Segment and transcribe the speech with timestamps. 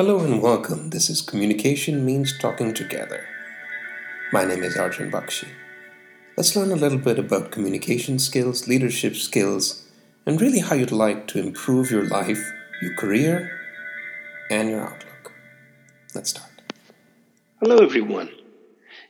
[0.00, 0.90] Hello and welcome.
[0.90, 3.26] This is Communication Means Talking Together.
[4.32, 5.48] My name is Arjun Bakshi.
[6.36, 9.88] Let's learn a little bit about communication skills, leadership skills,
[10.24, 12.38] and really how you'd like to improve your life,
[12.80, 13.50] your career,
[14.52, 15.32] and your outlook.
[16.14, 16.62] Let's start.
[17.60, 18.30] Hello, everyone.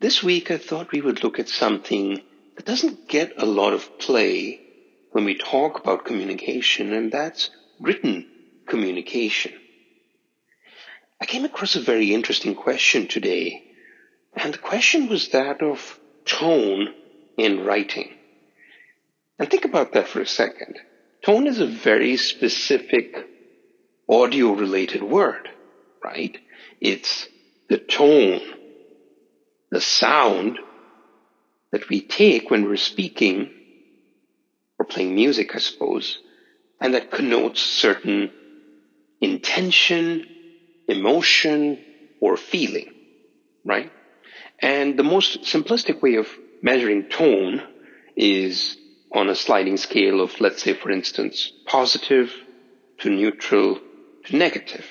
[0.00, 2.20] This week I thought we would look at something
[2.56, 4.60] that doesn't get a lot of play
[5.12, 7.48] when we talk about communication, and that's
[7.80, 8.26] written
[8.66, 9.54] communication.
[11.20, 13.62] I came across a very interesting question today,
[14.34, 16.94] and the question was that of tone
[17.36, 18.14] in writing.
[19.38, 20.78] And think about that for a second.
[21.24, 23.28] Tone is a very specific
[24.08, 25.48] audio related word,
[26.02, 26.36] right?
[26.80, 27.28] It's
[27.68, 28.42] the tone,
[29.70, 30.58] the sound
[31.72, 33.50] that we take when we're speaking
[34.78, 36.18] or playing music, I suppose,
[36.80, 38.30] and that connotes certain
[39.20, 40.26] intention,
[40.88, 41.78] emotion,
[42.20, 42.90] or feeling,
[43.64, 43.90] right?
[44.60, 46.28] And the most simplistic way of
[46.62, 47.62] measuring tone
[48.16, 48.76] is
[49.12, 52.32] on a sliding scale of, let's say, for instance, positive
[53.00, 53.78] to neutral
[54.24, 54.86] to negative,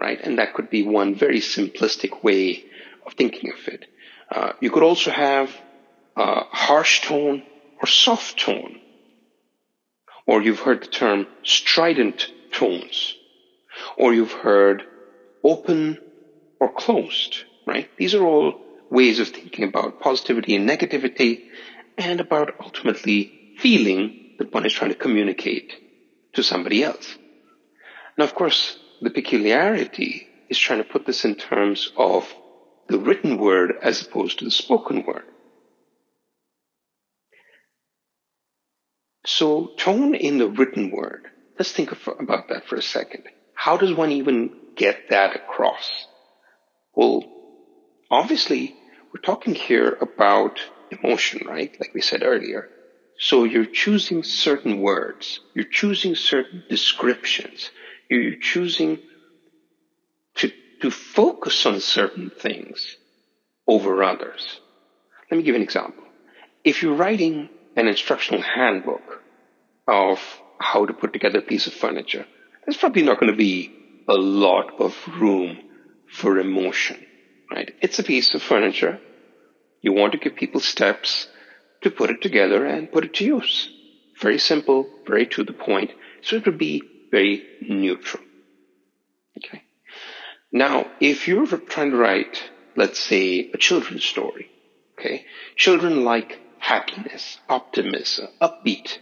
[0.00, 0.18] right?
[0.22, 2.64] And that could be one very simplistic way
[3.06, 3.84] of thinking of it.
[4.30, 5.50] Uh, you could also have
[6.16, 7.42] a harsh tone
[7.80, 8.80] or soft tone.
[10.26, 13.14] Or you've heard the term strident tones.
[13.96, 14.84] Or you've heard
[15.44, 15.98] open
[16.60, 17.88] or closed, right?
[17.98, 18.54] These are all
[18.90, 21.42] ways of thinking about positivity and negativity
[21.96, 25.72] and about ultimately feeling that one is trying to communicate
[26.34, 27.16] to somebody else.
[28.16, 32.32] Now, of course, the peculiarity is trying to put this in terms of
[32.88, 35.24] the written word as opposed to the spoken word.
[39.24, 41.26] So, tone in the written word,
[41.58, 43.24] let's think of, about that for a second.
[43.64, 46.08] How does one even get that across?
[46.96, 47.22] Well,
[48.10, 48.74] obviously,
[49.14, 50.58] we're talking here about
[50.90, 51.72] emotion, right?
[51.78, 52.68] Like we said earlier.
[53.20, 55.38] So you're choosing certain words.
[55.54, 57.70] You're choosing certain descriptions.
[58.10, 58.98] You're choosing
[60.38, 62.96] to, to focus on certain things
[63.68, 64.60] over others.
[65.30, 66.02] Let me give an example.
[66.64, 69.22] If you're writing an instructional handbook
[69.86, 70.18] of
[70.58, 72.26] how to put together a piece of furniture,
[72.64, 73.72] there's probably not going to be
[74.08, 75.58] a lot of room
[76.10, 77.04] for emotion,
[77.50, 77.72] right?
[77.80, 79.00] It's a piece of furniture.
[79.80, 81.28] You want to give people steps
[81.82, 83.68] to put it together and put it to use.
[84.20, 85.90] Very simple, very to the point.
[86.22, 88.22] So it would be very neutral.
[89.38, 89.62] Okay.
[90.52, 94.50] Now, if you're trying to write, let's say, a children's story,
[94.98, 95.24] okay,
[95.56, 98.98] children like happiness, optimism, upbeat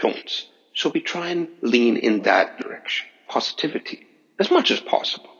[0.00, 0.46] tones.
[0.74, 4.06] So we try and lean in that direction, positivity
[4.38, 5.30] as much as possible.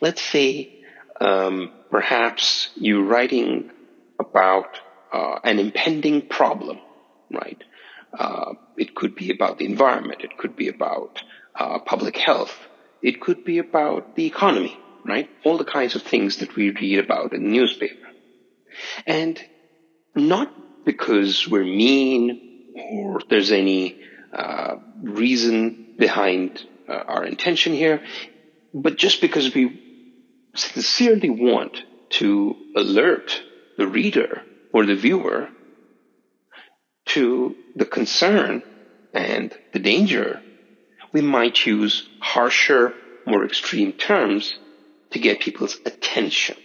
[0.00, 0.82] Let's say
[1.20, 3.70] um, perhaps you're writing
[4.18, 4.78] about
[5.12, 6.78] uh, an impending problem,
[7.32, 7.62] right?
[8.16, 10.22] Uh, it could be about the environment.
[10.22, 11.22] It could be about
[11.54, 12.56] uh, public health.
[13.02, 15.28] It could be about the economy, right?
[15.44, 18.06] All the kinds of things that we read about in the newspaper.
[19.06, 19.40] And
[20.14, 24.00] not because we're mean or there's any
[24.32, 28.02] uh, reason behind uh, our intention here,
[28.72, 29.80] but just because we
[30.54, 31.76] sincerely want
[32.10, 33.42] to alert
[33.76, 34.42] the reader
[34.72, 35.48] or the viewer
[37.06, 38.62] to the concern
[39.12, 40.40] and the danger,
[41.12, 42.94] we might use harsher,
[43.26, 44.54] more extreme terms
[45.10, 46.56] to get people's attention.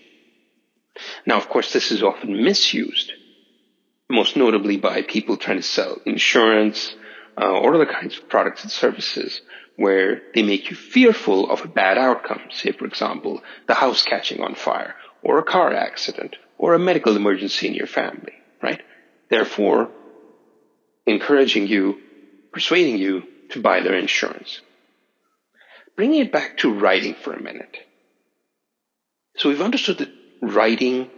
[1.26, 3.12] Now, of course, this is often misused,
[4.10, 6.96] most notably by people trying to sell insurance
[7.42, 9.42] uh, or other kinds of products and services
[9.76, 12.42] where they make you fearful of a bad outcome.
[12.52, 17.16] Say, for example, the house catching on fire, or a car accident, or a medical
[17.16, 18.82] emergency in your family, right?
[19.30, 19.90] Therefore,
[21.06, 22.00] encouraging you,
[22.54, 24.62] persuading you to buy their insurance.
[25.96, 27.78] Bringing it back to writing for a minute.
[29.38, 31.10] So we've understood that writing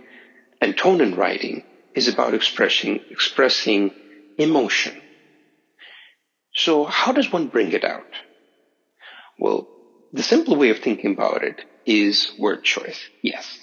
[0.61, 1.63] and tone in writing
[1.97, 3.91] is about expressing, expressing
[4.37, 5.01] emotion.
[6.53, 8.13] So how does one bring it out?
[9.39, 9.67] Well,
[10.13, 12.99] the simple way of thinking about it is word choice.
[13.23, 13.57] Yes.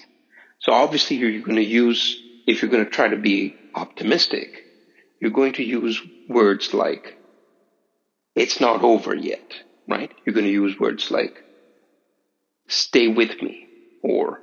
[0.59, 4.49] So obviously you're going to use, if you're going to try to be optimistic,
[5.21, 7.17] you're going to use words like,
[8.35, 9.53] it's not over yet,
[9.87, 10.11] right?
[10.25, 11.41] You're going to use words like,
[12.67, 13.67] stay with me,
[14.03, 14.41] or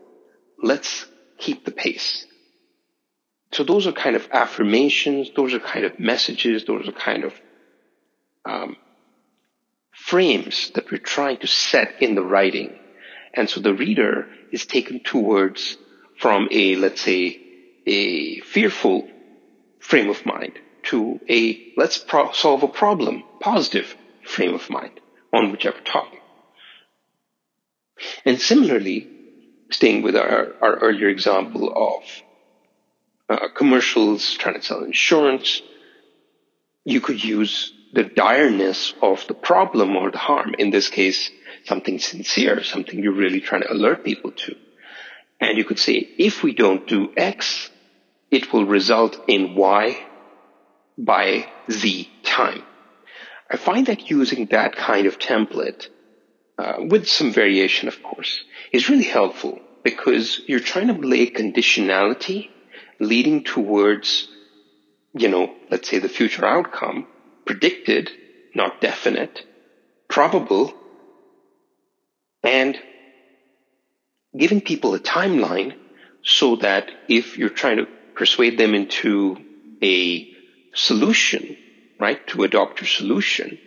[0.63, 1.05] let's
[1.39, 2.27] keep the pace.
[3.53, 7.35] So those are kind of affirmations, those are kind of messages, those are kind of
[8.47, 8.77] um,
[9.91, 12.79] frames that we're trying to set in the writing.
[13.35, 15.77] And so the reader is taken towards
[16.19, 17.41] from a, let's say,
[17.87, 19.07] a fearful
[19.81, 23.95] frame of mind to a let's pro- solve a problem, positive
[24.25, 24.99] frame of mind
[25.33, 26.21] on whichever topic.
[28.25, 29.09] And similarly,
[29.71, 32.03] staying with our, our earlier example of
[33.29, 35.63] uh, commercials trying to sell insurance,
[36.85, 40.55] you could use the direness of the problem or the harm.
[40.59, 41.31] In this case,
[41.65, 44.57] something sincere, something you're really trying to alert people to.
[45.41, 47.71] And you could say, if we don't do X,
[48.31, 50.07] it will result in Y
[50.97, 52.63] by Z time.
[53.51, 55.89] I find that using that kind of template,
[56.59, 62.49] uh, with some variation, of course, is really helpful because you're trying to lay conditionality
[63.03, 64.29] leading towards,
[65.13, 67.07] you know, let's say the future outcome,
[67.45, 68.11] predicted,
[68.55, 69.41] not definite,
[70.09, 70.73] probable,
[72.43, 72.79] and
[74.37, 75.75] giving people a timeline
[76.23, 79.37] so that if you're trying to persuade them into
[79.83, 80.29] a
[80.75, 81.57] solution,
[81.99, 83.59] right, to adopt your solution,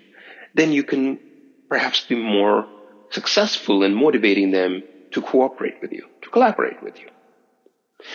[0.53, 1.19] then you can
[1.67, 2.67] perhaps be more
[3.11, 7.07] successful in motivating them to cooperate with you, to collaborate with you.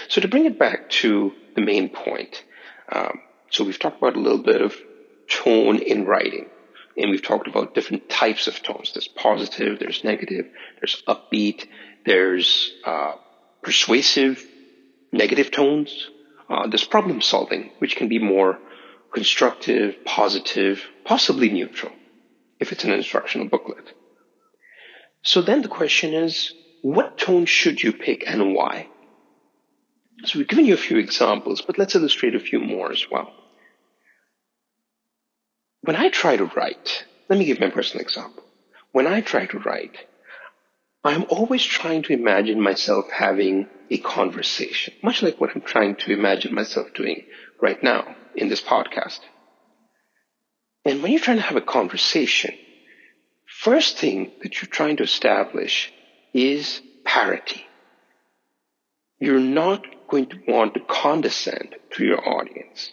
[0.08, 2.44] So to bring it back to the main point,
[2.90, 4.76] um, so we've talked about a little bit of
[5.28, 6.46] tone in writing,
[6.96, 8.92] and we've talked about different types of tones.
[8.92, 10.46] There's positive, there's negative,
[10.80, 11.66] there's upbeat,
[12.04, 13.14] there's uh,
[13.62, 14.44] persuasive,
[15.12, 16.10] negative tones.
[16.48, 18.58] Uh, there's problem solving, which can be more
[19.12, 21.92] constructive, positive, possibly neutral,
[22.58, 23.94] if it's an instructional booklet.
[25.22, 28.88] So then the question is, what tone should you pick and why?
[30.24, 33.32] So we've given you a few examples, but let's illustrate a few more as well.
[35.82, 38.44] When I try to write, let me give my personal example.
[38.92, 39.96] When I try to write,
[41.02, 46.12] I'm always trying to imagine myself having a conversation, much like what I'm trying to
[46.12, 47.24] imagine myself doing
[47.60, 49.20] right now in this podcast.
[50.84, 52.54] And when you're trying to have a conversation,
[53.46, 55.92] first thing that you're trying to establish
[56.34, 57.64] is parity.
[59.18, 62.92] You're not going to want to condescend to your audience.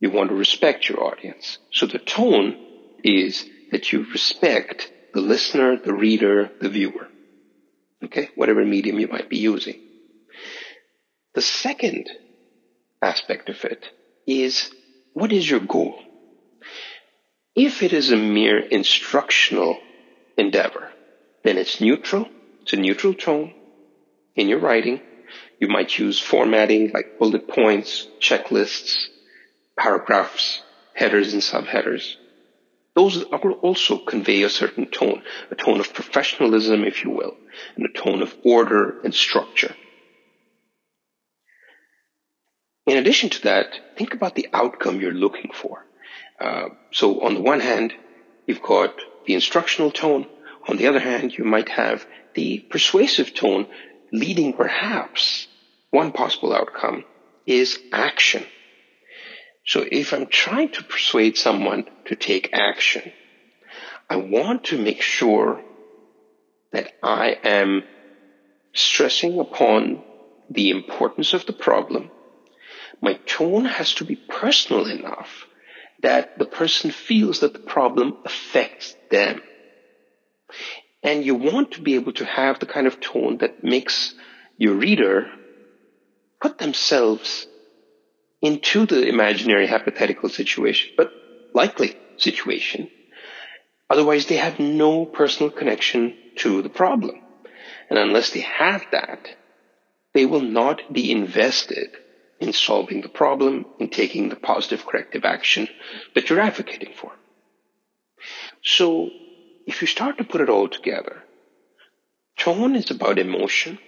[0.00, 1.58] You want to respect your audience.
[1.70, 2.56] So the tone
[3.04, 7.08] is that you respect the listener, the reader, the viewer.
[8.04, 8.28] Okay?
[8.34, 9.80] Whatever medium you might be using.
[11.34, 12.10] The second
[13.00, 13.86] aspect of it
[14.26, 14.70] is
[15.12, 15.98] what is your goal?
[17.54, 19.78] If it is a mere instructional
[20.36, 20.90] endeavor,
[21.44, 22.28] then it's neutral.
[22.62, 23.52] It's a neutral tone
[24.34, 25.00] in your writing.
[25.58, 28.96] You might use formatting like bullet points, checklists,
[29.76, 30.62] paragraphs,
[30.94, 32.16] headers and subheaders.
[32.94, 37.36] Those also convey a certain tone, a tone of professionalism, if you will,
[37.76, 39.74] and a tone of order and structure.
[42.86, 45.86] In addition to that, think about the outcome you're looking for.
[46.38, 47.94] Uh, so on the one hand,
[48.46, 48.94] you've got
[49.26, 50.26] the instructional tone.
[50.68, 52.04] On the other hand, you might have
[52.34, 53.68] the persuasive tone
[54.12, 55.46] leading perhaps
[55.90, 57.04] one possible outcome
[57.46, 58.44] is action.
[59.64, 63.12] So if I'm trying to persuade someone to take action,
[64.10, 65.62] I want to make sure
[66.72, 67.84] that I am
[68.74, 70.02] stressing upon
[70.50, 72.10] the importance of the problem
[73.02, 75.46] my tone has to be personal enough
[76.02, 79.42] that the person feels that the problem affects them.
[81.02, 84.14] And you want to be able to have the kind of tone that makes
[84.56, 85.30] your reader
[86.40, 87.46] put themselves
[88.40, 91.12] into the imaginary hypothetical situation, but
[91.54, 92.90] likely situation.
[93.88, 97.16] Otherwise, they have no personal connection to the problem.
[97.90, 99.28] And unless they have that,
[100.14, 101.90] they will not be invested
[102.40, 105.68] in solving the problem, in taking the positive corrective action
[106.14, 107.12] that you're advocating for.
[108.62, 109.10] So,
[109.66, 111.22] if you start to put it all together,
[112.38, 113.78] tone is about emotion,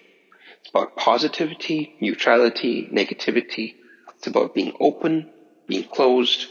[0.61, 3.75] it's about positivity, neutrality, negativity,
[4.17, 5.31] it's about being open,
[5.67, 6.47] being closed,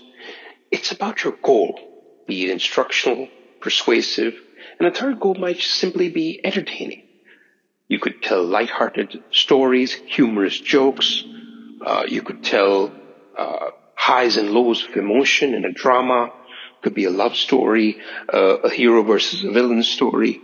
[0.72, 1.80] it's about your goal,
[2.28, 3.28] be it instructional,
[3.62, 4.34] persuasive,
[4.80, 7.04] and a third goal might simply be entertaining.
[7.88, 11.24] You could tell light-hearted stories, humorous jokes,
[11.86, 12.94] uh, you could tell
[13.38, 16.30] uh, highs and lows of emotion in a drama.
[16.84, 20.42] Could be a love story, uh, a hero versus a villain story.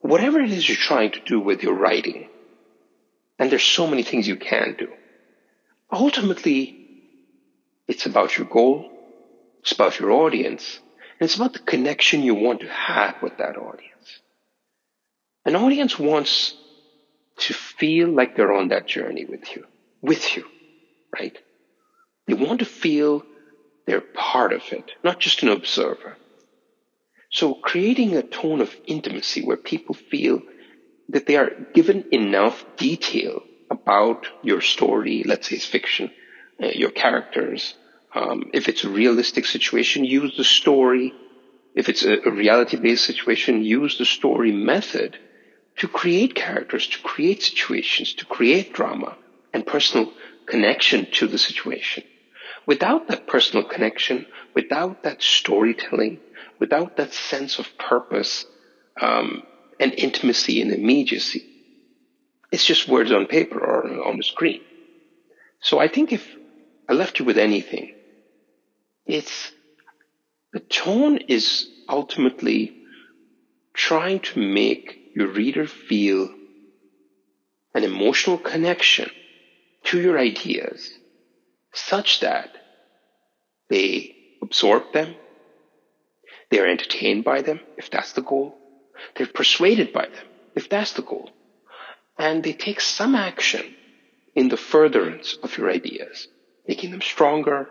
[0.00, 2.28] Whatever it is you're trying to do with your writing,
[3.38, 4.88] and there's so many things you can do.
[5.90, 6.60] Ultimately,
[7.88, 8.90] it's about your goal,
[9.62, 10.80] it's about your audience,
[11.18, 14.20] And it's about the connection you want to have with that audience.
[15.44, 16.54] An audience wants
[17.38, 19.64] to feel like they're on that journey with you,
[20.02, 20.44] with you,
[21.18, 21.36] right?
[22.26, 23.24] They want to feel
[23.86, 26.16] they're part of it, not just an observer.
[27.30, 30.40] So creating a tone of intimacy where people feel
[31.08, 36.10] that they are given enough detail about your story, let's say it's fiction,
[36.62, 37.74] uh, your characters.
[38.14, 41.12] Um, if it's a realistic situation, use the story.
[41.74, 45.18] If it's a, a reality based situation, use the story method
[45.78, 49.16] to create characters, to create situations, to create drama
[49.52, 50.12] and personal
[50.46, 52.04] connection to the situation.
[52.66, 56.20] Without that personal connection, without that storytelling,
[56.58, 58.46] without that sense of purpose
[59.00, 59.42] um,
[59.78, 61.50] and intimacy and immediacy,
[62.50, 64.60] it's just words on paper or on the screen.
[65.60, 66.26] So I think if
[66.88, 67.94] I left you with anything,
[69.06, 69.52] it's
[70.52, 72.76] the tone is ultimately
[73.74, 76.30] trying to make your reader feel
[77.74, 79.10] an emotional connection
[79.84, 80.90] to your ideas
[81.74, 82.50] such that
[83.68, 85.14] they absorb them,
[86.50, 88.56] they are entertained by them, if that's the goal,
[89.16, 91.30] they're persuaded by them, if that's the goal,
[92.18, 93.74] and they take some action
[94.34, 96.28] in the furtherance of your ideas,
[96.66, 97.68] making them stronger,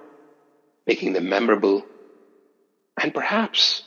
[0.88, 1.86] making them memorable,
[3.02, 3.84] and perhaps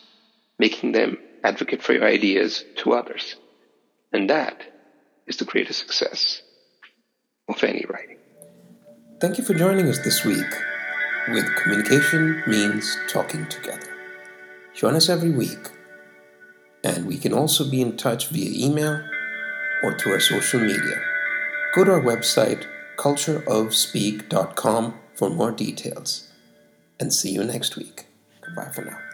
[0.59, 3.37] making them advocate for your ideas to others.
[4.13, 4.63] And that
[5.27, 6.41] is the greatest success
[7.49, 8.19] of any writing.
[9.19, 10.45] Thank you for joining us this week
[11.29, 13.97] with Communication Means Talking Together.
[14.75, 15.71] Join us every week,
[16.85, 19.03] and we can also be in touch via email
[19.83, 21.01] or through our social media.
[21.75, 22.67] Go to our website,
[22.99, 26.29] cultureofspeak.com, for more details.
[27.01, 28.09] And see you next week.
[28.43, 29.06] Goodbye for now.